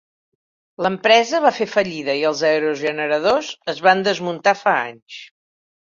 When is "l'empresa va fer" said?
0.85-1.67